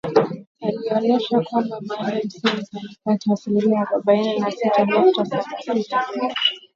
[0.87, 5.45] yalionesha kwamba Maalim Seif alipata asilimia arobaini na sita nukta saba
[5.81, 6.05] sita